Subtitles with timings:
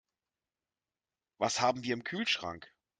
[1.37, 2.73] Was haben wir im Kühlschrank?